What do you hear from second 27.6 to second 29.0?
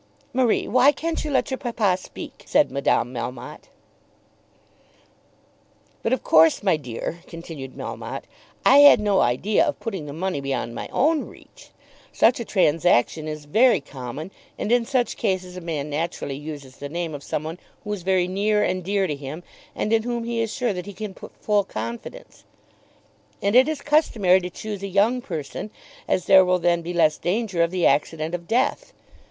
of the accident of death.